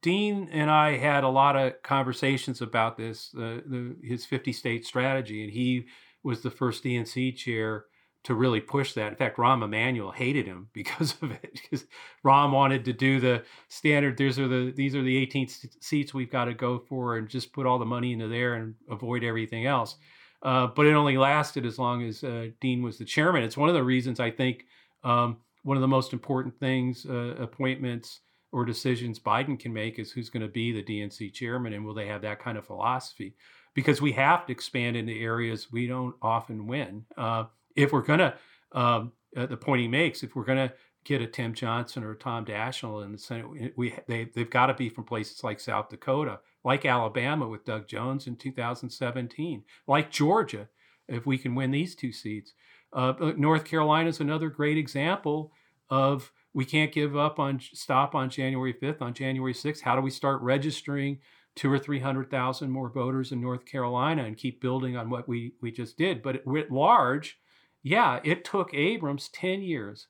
[0.02, 5.43] Dean and I had a lot of conversations about this, the, his 50 state strategy,
[5.43, 5.86] and he
[6.24, 7.86] was the first DNC chair
[8.23, 9.08] to really push that.
[9.08, 11.86] In fact, Rahm Emanuel hated him because of it, because
[12.25, 14.17] Rahm wanted to do the standard.
[14.17, 15.47] These are the these are the 18
[15.82, 18.75] seats we've got to go for, and just put all the money into there and
[18.89, 19.95] avoid everything else.
[20.41, 23.43] Uh, but it only lasted as long as uh, Dean was the chairman.
[23.43, 24.65] It's one of the reasons I think
[25.03, 30.12] um, one of the most important things uh, appointments or decisions Biden can make is
[30.12, 33.36] who's going to be the DNC chairman, and will they have that kind of philosophy?
[33.75, 37.45] Because we have to expand into areas we don't often win uh,
[37.83, 38.33] if we're going to,
[38.71, 42.11] um, uh, the point he makes, if we're going to get a Tim Johnson or
[42.11, 45.59] a Tom Daschle in the Senate, we they they've got to be from places like
[45.59, 50.67] South Dakota, like Alabama with Doug Jones in 2017, like Georgia,
[51.07, 52.53] if we can win these two seats.
[52.91, 55.51] Uh, North Carolina is another great example
[55.89, 59.01] of we can't give up on stop on January 5th.
[59.01, 61.19] On January 6th, how do we start registering
[61.55, 65.27] two or three hundred thousand more voters in North Carolina and keep building on what
[65.27, 66.21] we we just did?
[66.21, 67.37] But writ large
[67.83, 70.07] yeah, it took Abrams 10 years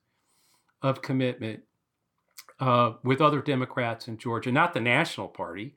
[0.82, 1.62] of commitment
[2.60, 5.76] uh, with other Democrats in Georgia, not the National Party,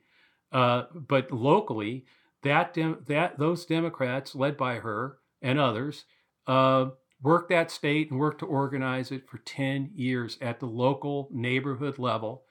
[0.51, 2.05] uh, but locally.
[2.43, 2.77] That
[3.07, 6.03] that those Democrats, led by her and others,
[6.45, 6.87] uh,
[7.21, 11.97] worked that state and worked to organize it for 10 years at the local neighborhood
[11.97, 12.43] level,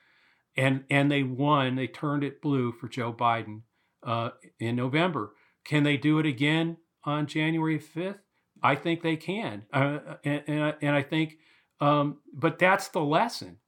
[0.57, 1.76] and and they won.
[1.76, 3.62] They turned it blue for Joe Biden
[4.02, 5.35] uh, in November.
[5.64, 8.20] Can they do it again on January 5th?
[8.62, 11.38] I think they can, uh, and, and I, and, I, think
[11.81, 13.59] Um, but that's the lesson.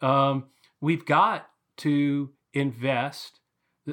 [0.00, 0.44] Um,
[0.80, 3.40] we've got to invest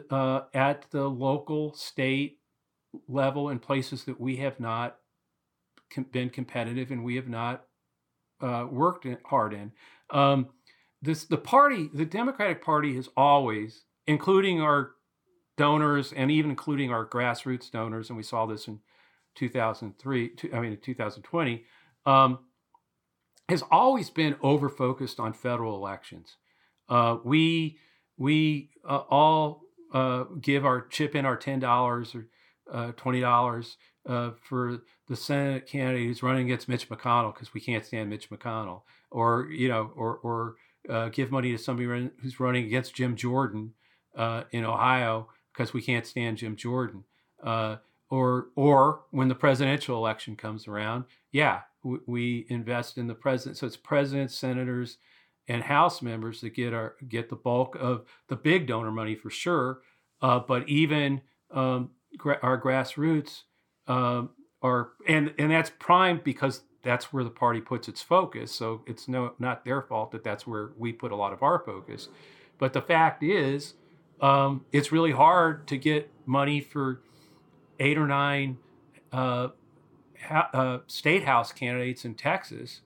[0.10, 2.40] uh, at the local, state
[3.08, 4.98] level in places that we have not
[5.94, 7.66] com- been competitive and we have not
[8.42, 9.72] uh, worked in, hard in.
[10.10, 10.50] Um,
[11.02, 14.92] this the party, the Democratic Party, has always, including our
[15.58, 18.80] donors and even including our grassroots donors, and we saw this in
[19.36, 20.32] 2003.
[20.54, 21.66] I mean, 2020.
[22.06, 22.40] Um,
[23.52, 26.38] has always been over focused on federal elections.
[26.90, 27.78] Uh, we
[28.18, 29.64] we uh, all
[29.94, 32.28] uh, give our chip in our ten dollars or
[32.72, 37.62] uh, twenty dollars uh, for the Senate candidate who's running against Mitch McConnell because we
[37.62, 40.56] can't stand Mitch McConnell, or you know, or or
[40.90, 43.74] uh, give money to somebody who's running against Jim Jordan
[44.52, 47.04] in Ohio because we can't stand Jim Jordan.
[48.12, 51.62] Or or when the presidential election comes around, yeah,
[52.06, 53.58] we invest in the president.
[53.58, 54.98] So it's presidents, senators,
[55.48, 59.32] and House members that get our get the bulk of the big donor money for
[59.32, 59.82] sure.
[60.22, 63.44] Uh, but even um, gra- our grassroots
[63.88, 64.30] um,
[64.62, 68.52] are, and and that's prime because that's where the party puts its focus.
[68.52, 71.60] So it's no not their fault that that's where we put a lot of our
[71.60, 72.10] focus.
[72.58, 73.74] But the fact is,
[74.20, 77.02] um, it's really hard to get money for
[77.82, 78.58] eight or nine
[79.12, 79.50] uh,
[80.30, 82.82] uh, state house candidates in Texas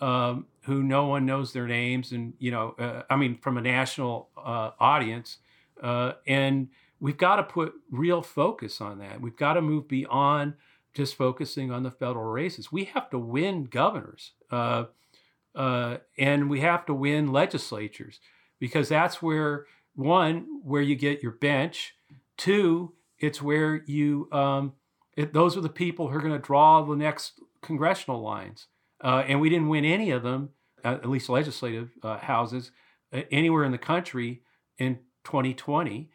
[0.00, 3.60] um, who no one knows their names, and you know, uh, I mean, from a
[3.60, 5.38] national uh, audience,
[5.82, 6.68] uh, and
[7.00, 9.20] we've got to put real focus on that.
[9.20, 10.54] We've got to move beyond
[10.94, 12.72] just focusing on the federal races.
[12.72, 14.84] We have to win governors, uh,
[15.54, 18.20] and we have to win legislatures
[18.58, 21.96] because that's where one, where you get your bench.
[22.36, 24.74] Two, it's where you um,
[25.16, 28.68] it, those are the people who are going to draw the next congressional lines.
[29.02, 30.50] Uh, and we didn't win any of them,
[30.84, 32.70] uh, at least legislative uh, houses,
[33.12, 34.42] uh, anywhere in the country
[34.78, 36.10] in 2020.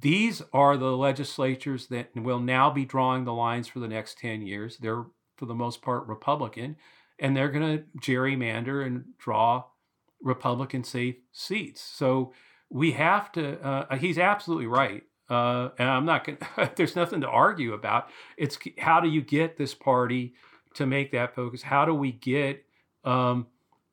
[0.00, 4.42] These are the legislatures that will now be drawing the lines for the next 10
[4.42, 4.76] years.
[4.78, 5.04] They're,
[5.36, 6.76] for the most part, Republican,
[7.18, 9.64] and they're going to gerrymander and draw
[10.20, 11.80] Republican safe seats.
[11.80, 12.32] So
[12.70, 15.02] we have to, uh, he's absolutely right.
[15.28, 16.38] Uh, and I'm not going
[16.76, 18.08] there's nothing to argue about.
[18.36, 20.34] It's how do you get this party
[20.74, 21.62] to make that focus?
[21.62, 22.64] How do we get
[23.04, 23.46] um,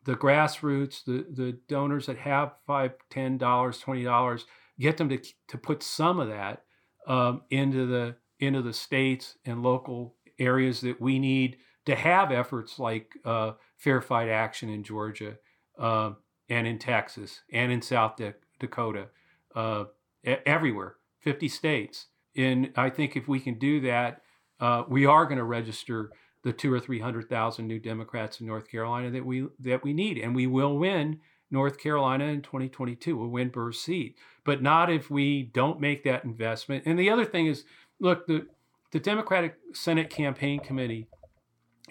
[0.06, 4.46] the grassroots, the, the donors that have five, ten dollars, twenty dollars,
[4.80, 6.64] get them to, to put some of that
[7.08, 12.80] um, into the into the states and local areas that we need to have efforts
[12.80, 15.38] like uh, Fair Fight Action in Georgia
[15.78, 16.12] uh,
[16.50, 18.20] and in Texas and in South
[18.60, 19.08] Dakota,
[19.56, 19.86] uh,
[20.24, 22.06] everywhere 50 states.
[22.38, 24.22] And I think if we can do that,
[24.62, 26.12] uh, we are going to register
[26.44, 29.94] the two or three hundred thousand new Democrats in North Carolina that we that we
[29.94, 33.18] need, and we will win North Carolina in 2022.
[33.18, 36.84] We'll win Burr's seat, but not if we don't make that investment.
[36.86, 37.66] And the other thing is,
[38.00, 38.48] look, the
[38.92, 41.08] the Democratic Senate Campaign Committee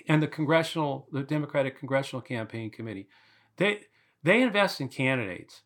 [0.07, 3.09] and the congressional the Democratic Congressional Campaign Committee,
[3.57, 3.81] they
[4.23, 5.63] they invest in candidates.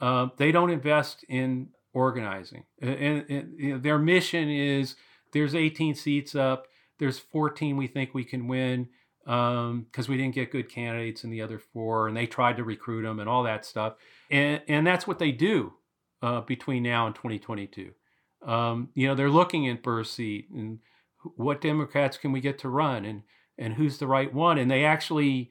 [0.00, 2.64] Uh, they don't invest in organizing.
[2.80, 4.96] And, and you know, their mission is
[5.32, 6.66] there's 18 seats up,
[6.98, 8.88] there's 14 we think we can win
[9.24, 12.64] because um, we didn't get good candidates in the other four, and they tried to
[12.64, 13.94] recruit them and all that stuff.
[14.30, 15.74] And, and that's what they do
[16.22, 17.92] uh, between now and 2022.
[18.46, 20.78] Um, you know, they're looking at Burr's seat and
[21.36, 23.22] what Democrats can we get to run and
[23.58, 24.56] and who's the right one.
[24.56, 25.50] And they actually,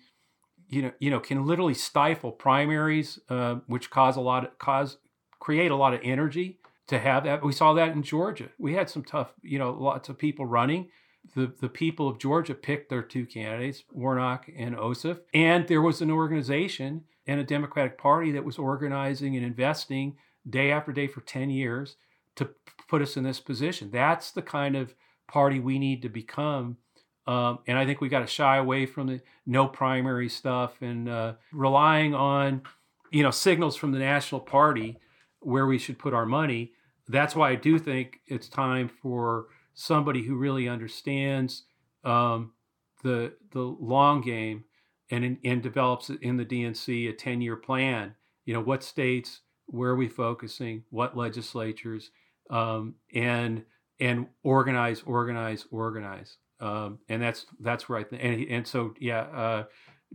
[0.68, 4.98] you know, you know, can literally stifle primaries, uh, which cause a lot of cause
[5.40, 7.44] create a lot of energy to have that.
[7.44, 8.50] We saw that in Georgia.
[8.58, 10.90] We had some tough, you know, lots of people running.
[11.36, 15.20] The, the people of Georgia picked their two candidates, Warnock and Ossoff.
[15.34, 20.18] And there was an organization and a Democratic Party that was organizing and investing
[20.50, 21.96] day after day for 10 years
[22.38, 22.50] to
[22.88, 23.92] put us in this position.
[23.92, 24.96] That's the kind of
[25.28, 26.78] party we need to become.
[27.28, 31.08] Um, and I think we got to shy away from the no primary stuff and
[31.08, 32.64] uh, relying on,
[33.12, 34.98] you know, signals from the national party
[35.40, 36.74] where we should put our money.
[37.08, 41.64] That's why I do think it's time for somebody who really understands
[42.04, 42.54] um,
[43.04, 44.66] the the long game
[45.10, 48.16] and and develops in the DNC a ten year plan.
[48.46, 52.12] You know what states, where are we focusing, what legislatures,
[52.50, 53.64] um, and
[54.00, 56.38] and organize, organize, organize.
[56.60, 58.24] Um, and that's that's where I think.
[58.24, 59.64] And, and so yeah, uh,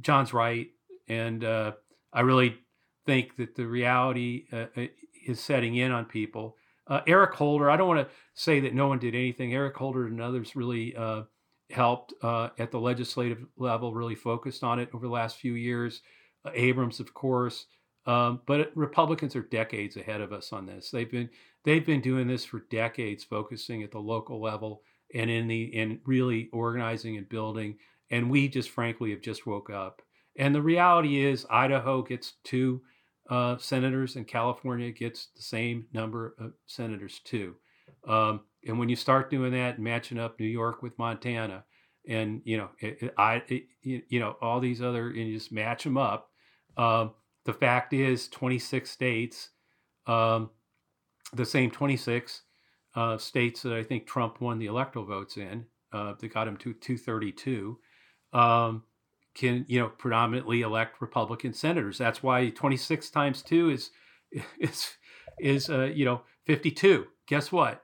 [0.01, 0.69] John's right,
[1.09, 1.73] and uh,
[2.13, 2.59] I really
[3.07, 4.67] think that the reality uh,
[5.27, 6.57] is setting in on people.
[6.87, 9.55] Uh, Eric Holder, I don't want to say that no one did anything.
[9.55, 11.23] Eric Holder and others really uh,
[11.71, 16.03] helped uh, at the legislative level, really focused on it over the last few years.
[16.45, 17.67] Uh, Abrams, of course,
[18.07, 20.91] um, but Republicans are decades ahead of us on this.
[20.91, 21.31] They've been
[21.65, 24.83] they've been doing this for decades, focusing at the local level
[25.15, 27.79] and in the in really organizing and building.
[28.11, 30.03] And we just frankly have just woke up.
[30.37, 32.83] And the reality is, Idaho gets two
[33.31, 37.55] uh, senators, and California gets the same number of senators too.
[38.07, 41.65] Um, and when you start doing that, matching up New York with Montana,
[42.07, 45.53] and you know, it, it, I, it, you know, all these other, and you just
[45.53, 46.31] match them up.
[46.77, 47.13] Um,
[47.45, 49.51] the fact is, 26 states,
[50.07, 50.51] um,
[51.35, 52.43] the same 26
[52.95, 56.57] uh, states that I think Trump won the electoral votes in, uh, that got him
[56.59, 57.79] to 232,
[58.33, 58.83] um,
[59.35, 61.99] can you know predominantly elect Republican senators.
[61.99, 63.91] That's why 26 times two is
[64.59, 64.93] is
[65.41, 67.07] is uh, you know 52.
[67.27, 67.83] Guess what?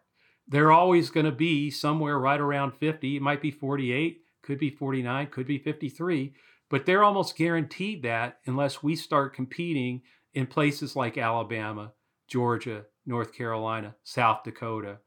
[0.49, 3.17] They're always going to be somewhere right around 50.
[3.17, 6.35] It might be 48, could be 49, could be 53
[6.71, 11.93] but they're almost guaranteed that unless we start competing in places like Alabama,
[12.29, 14.99] Georgia, North Carolina, South Dakota,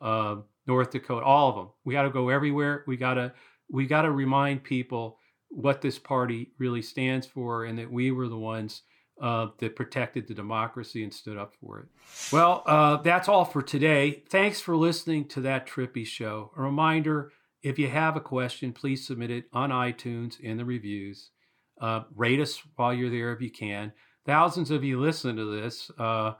[0.00, 0.36] uh,
[0.66, 1.68] North Dakota, all of them.
[1.84, 2.84] We got to go everywhere.
[2.86, 3.32] We got to
[3.70, 5.19] we got to remind people
[5.50, 8.82] what this party really stands for, and that we were the ones
[9.20, 11.86] uh, that protected the democracy and stood up for it.
[12.32, 14.22] Well, uh, that's all for today.
[14.30, 16.52] Thanks for listening to that Trippi show.
[16.56, 17.32] A reminder
[17.62, 21.30] if you have a question, please submit it on iTunes in the reviews.
[21.80, 23.92] Uh, rate us while you're there if you can.
[24.26, 26.32] Thousands of you listen to this, uh,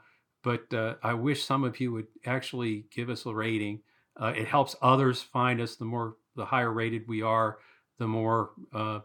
[0.43, 3.81] but uh, I wish some of you would actually give us a rating.
[4.19, 5.75] Uh, it helps others find us.
[5.75, 7.57] The more, the higher rated we are,
[8.01, 8.99] the more uh,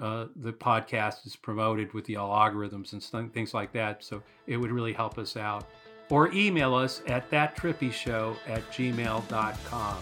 [0.00, 4.02] uh, the podcast is promoted with the algorithms and things like that.
[4.02, 5.68] So it would really help us out.
[6.08, 9.98] Or email us at thattrippishow at gmail.com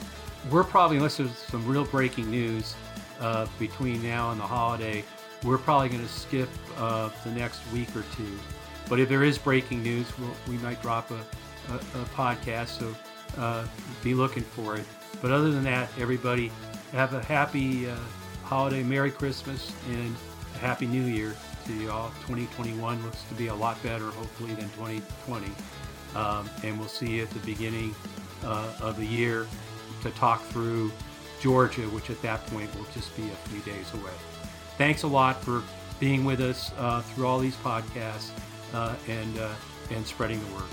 [0.51, 2.75] we're probably, unless there's some real breaking news
[3.21, 5.05] uh, between now and the holiday,
[5.45, 6.49] we're probably going to skip
[6.79, 8.39] uh, the next week or two.
[8.89, 11.15] But if there is breaking news, we'll, we might drop a,
[11.73, 12.95] a, a podcast, so
[13.39, 13.67] uh,
[14.03, 14.85] be looking for it.
[15.21, 16.51] But other than that, everybody
[16.93, 17.97] have a happy uh,
[18.45, 20.15] holiday, Merry Christmas, and
[20.55, 21.35] a Happy New Year
[21.67, 22.09] to you all.
[22.27, 25.47] 2021 looks to be a lot better, hopefully, than 2020.
[26.17, 27.95] Um, and we'll see you at the beginning
[28.45, 29.47] uh, of the year
[30.03, 30.91] to talk through
[31.41, 34.13] Georgia, which at that point will just be a few days away.
[34.77, 35.63] Thanks a lot for
[36.01, 38.31] being with us uh, through all these podcasts
[38.75, 39.51] uh, and, uh,
[39.91, 40.65] and spreading the word.